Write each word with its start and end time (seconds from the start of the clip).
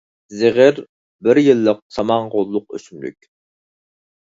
زىغىر— 0.37 0.79
بىر 1.27 1.41
يىللىق 1.43 1.83
سامان 1.99 2.27
غوللۇق 2.33 2.67
ئۆسۈملۈك. 2.79 3.31